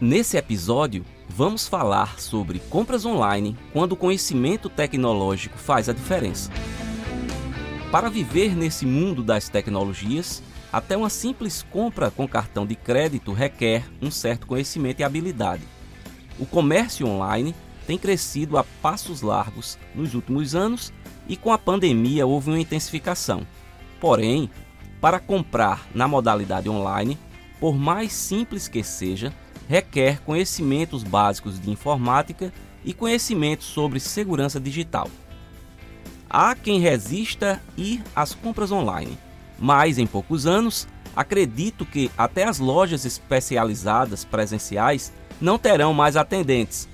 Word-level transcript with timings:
Nesse 0.00 0.38
episódio, 0.38 1.04
vamos 1.28 1.68
falar 1.68 2.18
sobre 2.18 2.58
compras 2.58 3.04
online 3.04 3.54
quando 3.70 3.92
o 3.92 3.96
conhecimento 3.96 4.70
tecnológico 4.70 5.58
faz 5.58 5.90
a 5.90 5.92
diferença. 5.92 6.50
Para 7.92 8.08
viver 8.08 8.56
nesse 8.56 8.86
mundo 8.86 9.22
das 9.22 9.50
tecnologias, 9.50 10.42
até 10.72 10.96
uma 10.96 11.10
simples 11.10 11.62
compra 11.70 12.10
com 12.10 12.26
cartão 12.26 12.64
de 12.64 12.74
crédito 12.74 13.34
requer 13.34 13.84
um 14.00 14.10
certo 14.10 14.46
conhecimento 14.46 15.00
e 15.00 15.04
habilidade. 15.04 15.64
O 16.38 16.46
comércio 16.46 17.06
online 17.06 17.54
tem 17.86 17.98
crescido 17.98 18.56
a 18.56 18.64
passos 18.64 19.20
largos 19.20 19.78
nos 19.94 20.14
últimos 20.14 20.54
anos 20.54 20.94
e 21.28 21.36
com 21.36 21.52
a 21.52 21.58
pandemia 21.58 22.26
houve 22.26 22.48
uma 22.48 22.60
intensificação. 22.60 23.46
Porém, 24.00 24.48
para 24.98 25.20
comprar 25.20 25.86
na 25.94 26.08
modalidade 26.08 26.70
online, 26.70 27.18
por 27.60 27.76
mais 27.76 28.14
simples 28.14 28.66
que 28.66 28.82
seja, 28.82 29.30
requer 29.70 30.20
conhecimentos 30.22 31.02
básicos 31.02 31.58
de 31.60 31.70
informática 31.70 32.52
e 32.84 32.92
conhecimentos 32.92 33.68
sobre 33.68 34.00
segurança 34.00 34.60
digital. 34.60 35.08
Há 36.28 36.54
quem 36.54 36.80
resista 36.80 37.62
ir 37.76 38.02
às 38.14 38.34
compras 38.34 38.70
online 38.70 39.16
mas 39.60 39.98
em 39.98 40.06
poucos 40.06 40.46
anos, 40.46 40.88
acredito 41.14 41.84
que 41.84 42.10
até 42.16 42.44
as 42.44 42.58
lojas 42.58 43.04
especializadas 43.04 44.24
presenciais 44.24 45.12
não 45.38 45.58
terão 45.58 45.92
mais 45.92 46.16
atendentes. 46.16 46.88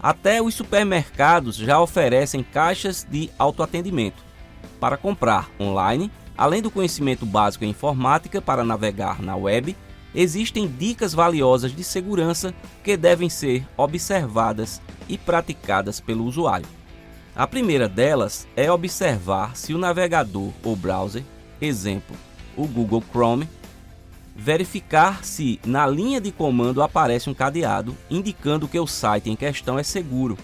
Até 0.00 0.42
os 0.42 0.54
supermercados 0.54 1.56
já 1.56 1.80
oferecem 1.80 2.42
caixas 2.42 3.06
de 3.08 3.30
autoatendimento. 3.38 4.22
Para 4.80 4.96
comprar 4.96 5.48
online, 5.60 6.10
além 6.36 6.60
do 6.60 6.70
conhecimento 6.70 7.24
básico 7.24 7.64
em 7.64 7.70
informática 7.70 8.42
para 8.42 8.64
navegar 8.64 9.22
na 9.22 9.36
web, 9.36 9.76
existem 10.14 10.66
dicas 10.66 11.12
valiosas 11.12 11.74
de 11.74 11.84
segurança 11.84 12.54
que 12.82 12.96
devem 12.96 13.28
ser 13.28 13.66
observadas 13.76 14.80
e 15.08 15.18
praticadas 15.18 16.00
pelo 16.00 16.24
usuário. 16.24 16.66
A 17.34 17.46
primeira 17.46 17.88
delas 17.88 18.48
é 18.56 18.70
observar 18.70 19.56
se 19.56 19.72
o 19.72 19.78
navegador 19.78 20.50
ou 20.62 20.74
browser 20.74 21.22
exemplo, 21.60 22.16
o 22.56 22.66
Google 22.66 23.02
Chrome, 23.10 23.48
verificar 24.34 25.24
se 25.24 25.60
na 25.66 25.86
linha 25.86 26.20
de 26.20 26.30
comando 26.30 26.82
aparece 26.82 27.28
um 27.28 27.34
cadeado 27.34 27.96
indicando 28.08 28.68
que 28.68 28.78
o 28.78 28.86
site 28.86 29.30
em 29.30 29.36
questão 29.36 29.78
é 29.78 29.82
seguro. 29.82 30.38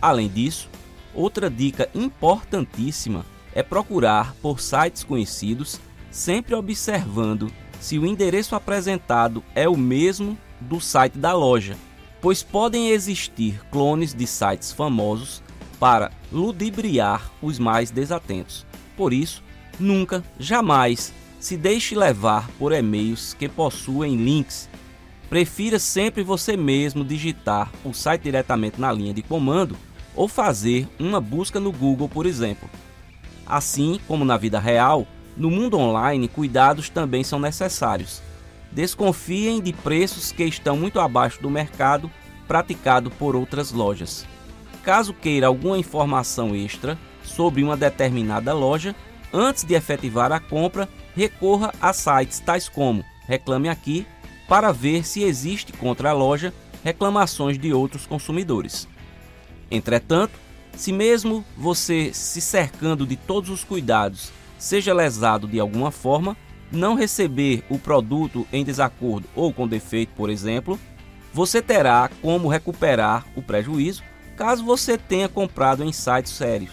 Além 0.00 0.28
disso, 0.28 0.68
outra 1.14 1.50
dica 1.50 1.88
importantíssima 1.94 3.24
é 3.54 3.62
procurar 3.62 4.34
por 4.42 4.60
sites 4.60 5.02
conhecidos, 5.02 5.80
sempre 6.10 6.54
observando 6.54 7.50
se 7.80 7.98
o 7.98 8.06
endereço 8.06 8.54
apresentado 8.54 9.42
é 9.54 9.68
o 9.68 9.76
mesmo 9.76 10.36
do 10.60 10.80
site 10.80 11.18
da 11.18 11.32
loja, 11.32 11.76
pois 12.20 12.42
podem 12.42 12.90
existir 12.90 13.60
clones 13.70 14.12
de 14.12 14.26
sites 14.26 14.72
famosos 14.72 15.42
para 15.78 16.10
ludibriar 16.32 17.30
os 17.40 17.58
mais 17.58 17.90
desatentos. 17.90 18.66
Por 18.96 19.12
isso, 19.12 19.42
Nunca, 19.78 20.24
jamais 20.38 21.12
se 21.38 21.56
deixe 21.56 21.94
levar 21.94 22.50
por 22.58 22.72
e-mails 22.72 23.32
que 23.32 23.48
possuem 23.48 24.16
links. 24.16 24.68
Prefira 25.30 25.78
sempre 25.78 26.22
você 26.24 26.56
mesmo 26.56 27.04
digitar 27.04 27.70
o 27.84 27.92
site 27.92 28.22
diretamente 28.22 28.80
na 28.80 28.90
linha 28.90 29.14
de 29.14 29.22
comando 29.22 29.76
ou 30.16 30.26
fazer 30.26 30.88
uma 30.98 31.20
busca 31.20 31.60
no 31.60 31.70
Google, 31.70 32.08
por 32.08 32.26
exemplo. 32.26 32.68
Assim 33.46 34.00
como 34.08 34.24
na 34.24 34.36
vida 34.36 34.58
real, 34.58 35.06
no 35.38 35.50
mundo 35.50 35.78
online, 35.78 36.28
cuidados 36.28 36.90
também 36.90 37.24
são 37.24 37.38
necessários. 37.38 38.20
Desconfiem 38.70 39.62
de 39.62 39.72
preços 39.72 40.32
que 40.32 40.44
estão 40.44 40.76
muito 40.76 41.00
abaixo 41.00 41.40
do 41.40 41.48
mercado 41.48 42.10
praticado 42.46 43.10
por 43.10 43.34
outras 43.34 43.72
lojas. 43.72 44.26
Caso 44.82 45.14
queira 45.14 45.46
alguma 45.46 45.78
informação 45.78 46.54
extra 46.54 46.98
sobre 47.22 47.62
uma 47.62 47.76
determinada 47.76 48.52
loja, 48.52 48.94
Antes 49.32 49.64
de 49.64 49.74
efetivar 49.74 50.32
a 50.32 50.40
compra, 50.40 50.88
recorra 51.14 51.72
a 51.80 51.92
sites 51.92 52.40
tais 52.40 52.68
como 52.68 53.04
Reclame 53.26 53.68
Aqui 53.68 54.06
para 54.48 54.72
ver 54.72 55.04
se 55.04 55.22
existe 55.22 55.72
contra 55.72 56.10
a 56.10 56.14
loja 56.14 56.52
reclamações 56.82 57.58
de 57.58 57.72
outros 57.72 58.06
consumidores. 58.06 58.88
Entretanto, 59.70 60.32
se 60.74 60.92
mesmo 60.92 61.44
você 61.56 62.10
se 62.14 62.40
cercando 62.40 63.06
de 63.06 63.16
todos 63.16 63.50
os 63.50 63.64
cuidados 63.64 64.32
seja 64.58 64.92
lesado 64.92 65.46
de 65.46 65.60
alguma 65.60 65.90
forma, 65.90 66.36
não 66.70 66.94
receber 66.94 67.64
o 67.70 67.78
produto 67.78 68.46
em 68.52 68.64
desacordo 68.64 69.28
ou 69.34 69.52
com 69.52 69.66
defeito, 69.66 70.12
por 70.14 70.28
exemplo, 70.28 70.78
você 71.32 71.62
terá 71.62 72.10
como 72.20 72.48
recuperar 72.48 73.24
o 73.36 73.42
prejuízo 73.42 74.02
caso 74.36 74.64
você 74.64 74.96
tenha 74.96 75.28
comprado 75.28 75.82
em 75.82 75.92
sites 75.92 76.32
sérios. 76.32 76.72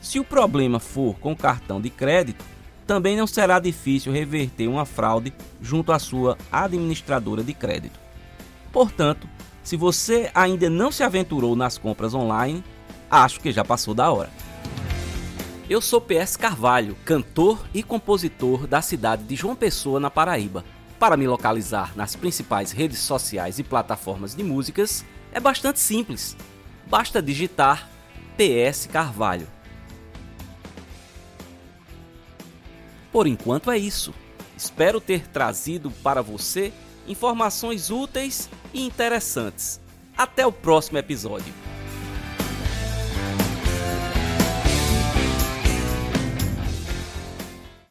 Se 0.00 0.18
o 0.18 0.24
problema 0.24 0.78
for 0.78 1.18
com 1.18 1.34
cartão 1.34 1.80
de 1.80 1.90
crédito, 1.90 2.44
também 2.86 3.16
não 3.16 3.26
será 3.26 3.58
difícil 3.58 4.12
reverter 4.12 4.68
uma 4.68 4.84
fraude 4.84 5.32
junto 5.60 5.92
à 5.92 5.98
sua 5.98 6.36
administradora 6.52 7.42
de 7.42 7.54
crédito. 7.54 7.98
Portanto, 8.72 9.28
se 9.62 9.76
você 9.76 10.30
ainda 10.34 10.68
não 10.68 10.92
se 10.92 11.02
aventurou 11.02 11.56
nas 11.56 11.78
compras 11.78 12.14
online, 12.14 12.62
acho 13.10 13.40
que 13.40 13.52
já 13.52 13.64
passou 13.64 13.94
da 13.94 14.10
hora. 14.10 14.30
Eu 15.68 15.80
sou 15.80 15.98
PS 15.98 16.36
Carvalho, 16.36 16.94
cantor 17.06 17.66
e 17.72 17.82
compositor 17.82 18.66
da 18.66 18.82
cidade 18.82 19.24
de 19.24 19.34
João 19.34 19.56
Pessoa, 19.56 19.98
na 19.98 20.10
Paraíba. 20.10 20.62
Para 20.98 21.16
me 21.16 21.26
localizar 21.26 21.96
nas 21.96 22.14
principais 22.14 22.70
redes 22.70 22.98
sociais 22.98 23.58
e 23.58 23.62
plataformas 23.62 24.34
de 24.34 24.44
músicas 24.44 25.06
é 25.32 25.40
bastante 25.40 25.80
simples. 25.80 26.36
Basta 26.86 27.22
digitar 27.22 27.88
PS 28.36 28.86
Carvalho. 28.92 29.48
Por 33.10 33.26
enquanto 33.26 33.70
é 33.70 33.78
isso. 33.78 34.12
Espero 34.58 35.00
ter 35.00 35.26
trazido 35.28 35.90
para 35.90 36.20
você 36.20 36.74
informações 37.08 37.90
úteis 37.90 38.50
e 38.74 38.84
interessantes. 38.84 39.80
Até 40.14 40.46
o 40.46 40.52
próximo 40.52 40.98
episódio. 40.98 41.54